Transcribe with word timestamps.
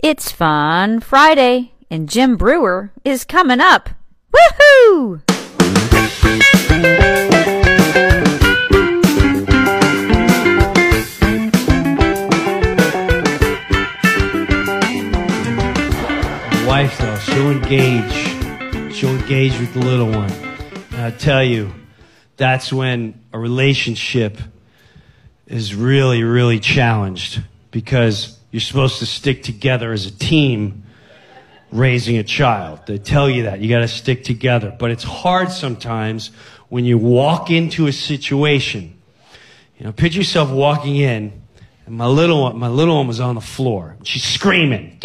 It's 0.00 0.30
Fun 0.30 1.00
Friday, 1.00 1.72
and 1.90 2.08
Jim 2.08 2.36
Breuer 2.36 2.92
is 3.04 3.24
coming 3.24 3.58
up. 3.58 3.90
Woohoo! 4.32 5.22
wife 16.64 16.96
though, 16.98 17.18
she'll 17.18 17.50
engage. 17.50 18.94
She'll 18.94 19.16
engage 19.16 19.58
with 19.58 19.74
the 19.74 19.80
little 19.80 20.12
one. 20.12 20.30
And 20.92 21.02
I 21.02 21.10
tell 21.10 21.42
you, 21.42 21.74
that's 22.36 22.72
when 22.72 23.20
a 23.32 23.38
relationship 23.40 24.38
is 25.48 25.74
really, 25.74 26.22
really 26.22 26.60
challenged 26.60 27.42
because 27.78 28.36
you're 28.50 28.58
supposed 28.58 28.98
to 28.98 29.06
stick 29.06 29.44
together 29.44 29.92
as 29.92 30.04
a 30.04 30.10
team 30.10 30.82
raising 31.70 32.16
a 32.18 32.24
child. 32.24 32.80
They 32.88 32.98
tell 32.98 33.30
you 33.30 33.44
that. 33.44 33.60
You 33.60 33.68
gotta 33.68 33.86
stick 33.86 34.24
together. 34.24 34.74
But 34.76 34.90
it's 34.90 35.04
hard 35.04 35.52
sometimes 35.52 36.32
when 36.70 36.84
you 36.84 36.98
walk 36.98 37.52
into 37.52 37.86
a 37.86 37.92
situation. 37.92 38.98
You 39.78 39.86
know, 39.86 39.92
picture 39.92 40.18
yourself 40.18 40.50
walking 40.50 40.96
in 40.96 41.40
and 41.86 41.96
my 41.96 42.06
little 42.06 42.42
one, 42.42 42.58
my 42.58 42.66
little 42.66 42.96
one 42.96 43.06
was 43.06 43.20
on 43.20 43.36
the 43.36 43.40
floor. 43.40 43.96
She's 44.02 44.24
screaming. 44.24 44.98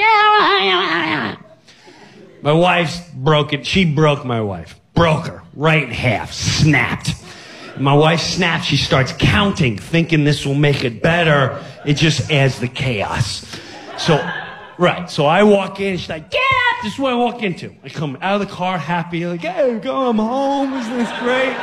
My 2.42 2.54
wife's 2.54 3.00
broken. 3.14 3.62
She 3.62 3.86
broke 3.86 4.26
my 4.26 4.42
wife. 4.42 4.80
Broke 4.96 5.28
her 5.28 5.44
right 5.54 5.84
in 5.84 5.92
half. 5.92 6.34
Snapped. 6.34 7.23
My 7.78 7.94
wife 7.94 8.22
snaps. 8.22 8.66
She 8.66 8.78
starts 8.78 9.14
counting, 9.18 9.78
thinking 9.78 10.24
this 10.24 10.46
will 10.46 10.54
make 10.54 10.84
it 10.84 11.02
better. 11.02 11.64
It 11.86 11.96
just 11.96 12.32
adds 12.32 12.60
the 12.60 12.68
chaos. 12.68 13.46
So, 13.98 14.24
right. 14.78 15.10
So 15.10 15.26
I 15.26 15.44
walk 15.44 15.80
in. 15.80 15.98
She's 15.98 16.10
like, 16.10 16.30
"Get 16.30 16.42
up!" 16.42 16.84
This 16.84 16.94
is 16.94 17.00
what 17.00 17.14
I 17.14 17.16
walk 17.16 17.42
into. 17.42 17.74
I 17.84 17.90
come 17.90 18.18
out 18.22 18.42
of 18.42 18.48
the 18.48 18.54
car 18.54 18.78
happy, 18.78 19.26
like, 19.26 19.42
"Hey, 19.42 19.80
go, 19.80 20.10
I'm 20.10 20.18
home. 20.18 20.74
Isn't 20.74 20.98
this 20.98 21.12
great?" 21.20 21.54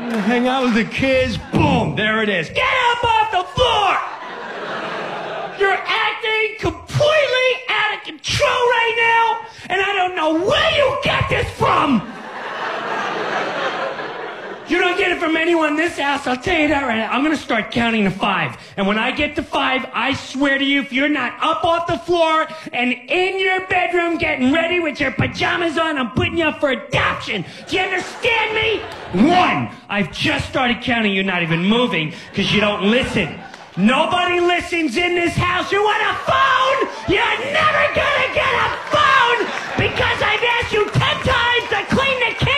Hang 0.00 0.48
out 0.48 0.64
with 0.64 0.74
the 0.74 0.84
kids. 0.84 1.38
Boom! 1.52 1.94
There 1.96 2.22
it 2.22 2.28
is. 2.28 2.48
Get 2.48 2.58
up 2.62 3.04
off 3.04 3.30
the 3.30 3.44
floor! 3.54 3.98
You're 5.58 5.76
anyone 15.50 15.70
in 15.70 15.76
this 15.76 15.98
house, 15.98 16.28
I'll 16.28 16.36
tell 16.36 16.56
you 16.56 16.68
that 16.68 16.86
right 16.86 16.98
now. 16.98 17.10
I'm 17.10 17.24
gonna 17.24 17.36
start 17.36 17.72
counting 17.72 18.04
to 18.04 18.10
five. 18.12 18.56
And 18.76 18.86
when 18.86 19.00
I 19.00 19.10
get 19.10 19.34
to 19.34 19.42
five, 19.42 19.84
I 19.92 20.14
swear 20.14 20.58
to 20.58 20.64
you, 20.64 20.80
if 20.80 20.92
you're 20.92 21.08
not 21.08 21.42
up 21.42 21.64
off 21.64 21.88
the 21.88 21.98
floor 21.98 22.46
and 22.72 22.92
in 22.92 23.40
your 23.40 23.66
bedroom 23.66 24.16
getting 24.16 24.52
ready 24.52 24.78
with 24.78 25.00
your 25.00 25.10
pajamas 25.10 25.76
on, 25.76 25.98
I'm 25.98 26.12
putting 26.12 26.38
you 26.38 26.44
up 26.44 26.60
for 26.60 26.70
adoption. 26.70 27.44
Do 27.66 27.76
you 27.76 27.82
understand 27.82 28.54
me? 28.54 29.28
One. 29.28 29.74
I've 29.88 30.12
just 30.12 30.48
started 30.48 30.82
counting, 30.82 31.14
you're 31.14 31.24
not 31.24 31.42
even 31.42 31.64
moving, 31.64 32.14
because 32.30 32.54
you 32.54 32.60
don't 32.60 32.84
listen. 32.84 33.34
Nobody 33.76 34.38
listens 34.38 34.96
in 34.96 35.16
this 35.16 35.34
house. 35.34 35.72
You 35.72 35.82
want 35.82 36.00
a 36.00 36.14
phone? 36.30 36.78
You're 37.10 37.38
never 37.50 37.84
gonna 37.98 38.30
get 38.38 38.52
a 38.54 38.70
phone 38.94 39.38
because 39.82 40.18
I've 40.22 40.44
asked 40.62 40.72
you 40.72 40.84
ten 40.90 41.16
times 41.26 41.66
to 41.74 41.96
clean 41.96 42.18
the 42.20 42.34
kitty 42.38 42.49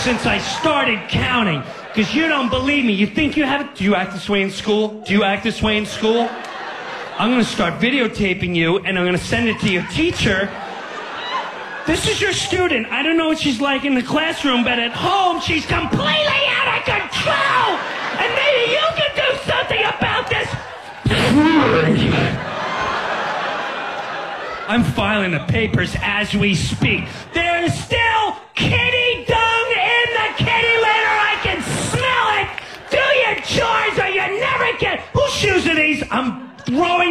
since 0.00 0.24
I 0.24 0.38
started 0.38 0.98
counting 1.10 1.62
because 1.88 2.14
you 2.14 2.26
don't 2.26 2.48
believe 2.48 2.86
me. 2.86 2.94
You 2.94 3.06
think 3.06 3.36
you 3.36 3.44
have? 3.44 3.60
it? 3.60 3.74
Do 3.74 3.84
you 3.84 3.94
act 3.94 4.14
this 4.14 4.30
way 4.30 4.40
in 4.40 4.50
school? 4.50 5.02
Do 5.02 5.12
you 5.12 5.24
act 5.24 5.44
this 5.44 5.60
way 5.60 5.76
in 5.76 5.84
school? 5.84 6.26
I'm 7.18 7.30
gonna 7.30 7.44
start 7.44 7.74
videotaping 7.74 8.56
you, 8.56 8.78
and 8.78 8.98
I'm 8.98 9.04
gonna 9.04 9.18
send 9.18 9.48
it 9.48 9.60
to 9.60 9.70
your 9.70 9.82
teacher. 9.88 10.48
This 11.86 12.08
is 12.08 12.18
your 12.18 12.32
student. 12.32 12.86
I 12.86 13.02
don't 13.02 13.18
know 13.18 13.28
what 13.28 13.38
she's 13.38 13.60
like 13.60 13.84
in 13.84 13.94
the 13.94 14.02
classroom, 14.02 14.64
but 14.64 14.78
at 14.78 14.92
home, 14.92 15.38
she's 15.40 15.66
completely 15.66 16.40
out 16.48 16.78
of 16.78 16.84
control. 16.84 17.76
And 18.20 18.30
maybe 18.40 18.72
you 18.72 18.86
can 18.96 19.12
do 19.16 19.28
something 19.44 19.82
about 19.84 20.30
this. 20.30 20.48
I'm 24.66 24.84
filing 24.84 25.32
the 25.32 25.44
papers 25.48 25.94
as 26.00 26.32
we 26.34 26.54
speak. 26.54 27.04
There 27.34 27.64
is 27.64 27.74
still 27.84 28.09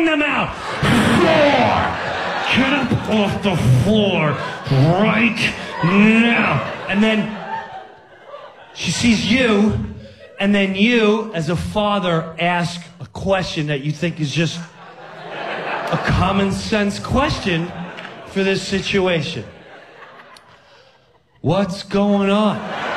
them 0.10 0.22
out. 0.24 0.56
Get 2.56 2.74
up 2.74 3.10
off 3.10 3.44
the 3.44 3.56
floor 3.84 4.32
right 5.02 5.54
now. 5.84 6.64
And 6.90 7.04
then 7.04 7.38
she 8.74 8.92
sees 8.92 9.32
you, 9.32 9.96
and 10.40 10.54
then 10.56 10.74
you, 10.74 11.32
as 11.34 11.50
a 11.50 11.56
father, 11.56 12.36
ask 12.40 12.82
a 13.00 13.06
question 13.08 13.68
that 13.68 13.82
you 13.82 13.92
think 13.92 14.20
is 14.20 14.34
just 14.34 14.60
a 14.60 16.02
common 16.06 16.52
sense 16.52 17.00
question 17.00 17.72
for 18.28 18.44
this 18.44 18.68
situation. 18.68 19.44
What's 21.42 21.84
going 21.84 22.30
on? 22.30 22.89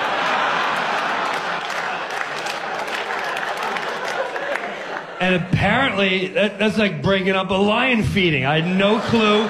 And 5.23 5.37
apparently, 5.37 6.27
that, 6.35 6.59
that's 6.59 6.77
like 6.77 7.01
breaking 7.01 7.37
up 7.37 7.49
a 7.51 7.55
lion 7.55 8.03
feeding. 8.03 8.45
I 8.45 8.61
had 8.61 8.77
no 8.77 8.99
clue 8.99 9.45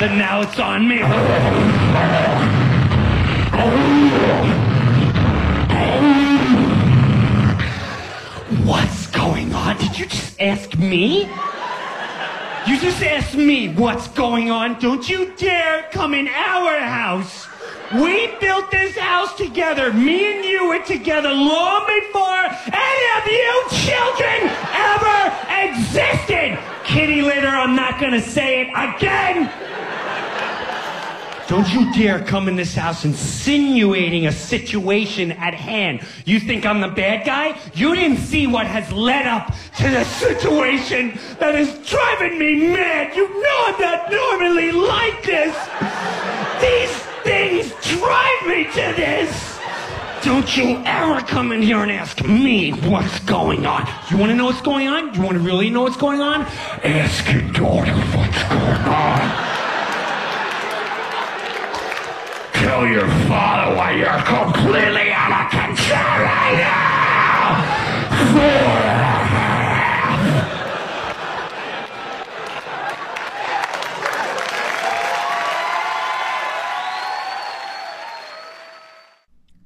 that 0.00 0.16
now 0.16 0.40
it's 0.40 0.58
on 0.58 0.88
me. 0.88 1.00
What's 8.64 9.08
going 9.08 9.52
on? 9.52 9.76
Did 9.76 9.98
you 9.98 10.06
just 10.06 10.40
ask 10.40 10.78
me? 10.78 11.28
You 12.66 12.80
just 12.80 13.02
asked 13.02 13.34
me 13.34 13.68
what's 13.68 14.08
going 14.08 14.50
on. 14.50 14.80
Don't 14.80 15.06
you 15.06 15.34
dare 15.36 15.90
come 15.92 16.14
in 16.14 16.26
our 16.26 16.78
house. 16.78 17.48
We 17.92 18.28
built 18.40 18.70
this 18.70 18.96
house 18.96 19.36
together. 19.36 19.92
Me 19.92 20.34
and 20.34 20.42
you 20.42 20.68
were 20.68 20.82
together 20.82 21.28
long 21.28 21.84
before 21.86 22.44
any 22.72 23.20
of 23.20 23.26
you 23.26 23.64
children 23.84 24.31
gonna 28.02 28.20
say 28.20 28.62
it 28.62 28.68
again. 28.68 29.48
Don't 31.46 31.72
you 31.72 31.92
dare 31.92 32.18
come 32.24 32.48
in 32.48 32.56
this 32.56 32.74
house 32.74 33.04
insinuating 33.04 34.26
a 34.26 34.32
situation 34.32 35.32
at 35.32 35.54
hand. 35.54 36.00
You 36.24 36.40
think 36.40 36.64
I'm 36.66 36.80
the 36.80 36.88
bad 36.88 37.26
guy? 37.26 37.60
You 37.74 37.94
didn't 37.94 38.18
see 38.18 38.46
what 38.46 38.66
has 38.66 38.90
led 38.92 39.26
up 39.26 39.54
to 39.78 39.88
the 39.88 40.02
situation 40.04 41.18
that 41.38 41.54
is 41.54 41.78
driving 41.86 42.38
me 42.38 42.68
mad. 42.68 42.91
Don't 50.42 50.56
you 50.56 50.82
ever 50.84 51.20
come 51.20 51.52
in 51.52 51.62
here 51.62 51.78
and 51.78 51.92
ask 51.92 52.20
me 52.24 52.72
what's 52.72 53.20
going 53.20 53.64
on. 53.64 53.88
You 54.10 54.16
want 54.16 54.30
to 54.30 54.34
know 54.34 54.46
what's 54.46 54.60
going 54.60 54.88
on? 54.88 55.14
You 55.14 55.22
want 55.22 55.34
to 55.34 55.38
really 55.38 55.70
know 55.70 55.82
what's 55.82 55.96
going 55.96 56.20
on? 56.20 56.40
Ask 56.82 57.32
your 57.32 57.42
daughter 57.52 57.92
what's 57.92 58.42
going 58.50 58.82
on. 58.90 59.20
Tell 62.54 62.84
your 62.88 63.06
father 63.28 63.76
why 63.76 63.92
you're 63.92 64.20
completely 64.24 65.12
out 65.12 65.44
of 65.44 65.50
control 65.52 66.00
right 66.26 66.58
now. 66.58 66.92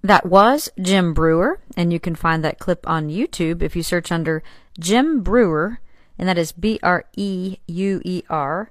That 0.07 0.25
was 0.25 0.71
Jim 0.81 1.13
Breuer, 1.15 1.59
and 1.77 1.93
you 1.93 1.99
can 1.99 2.15
find 2.15 2.45
that 2.45 2.61
clip 2.61 2.89
on 2.89 3.09
YouTube 3.09 3.61
if 3.61 3.75
you 3.75 3.83
search 3.83 4.13
under 4.13 4.45
Jim 4.79 5.21
Breuer, 5.21 5.81
and 6.17 6.29
that 6.29 6.39
is 6.39 6.53
B 6.53 6.79
R 6.81 7.07
E 7.17 7.57
U 7.67 8.01
E 8.05 8.23
R, 8.31 8.71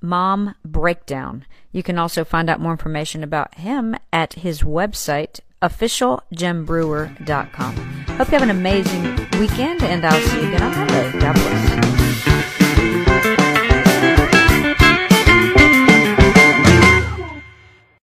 Mom 0.00 0.54
Breakdown. 0.64 1.44
You 1.70 1.82
can 1.82 1.98
also 1.98 2.24
find 2.24 2.48
out 2.48 2.60
more 2.60 2.72
information 2.72 3.22
about 3.22 3.56
him 3.56 3.94
at 4.10 4.32
his 4.32 4.62
website, 4.62 5.40
officialjimbreuer.com. 5.60 7.76
Hope 8.16 8.28
you 8.28 8.32
have 8.32 8.42
an 8.42 8.48
amazing 8.48 9.16
weekend, 9.38 9.82
and 9.82 10.06
I'll 10.06 10.18
see 10.18 10.40
you 10.40 10.48
again 10.48 10.62
on 10.62 10.78
Monday. 10.78 11.20
God 11.20 11.34
bless. 11.34 11.93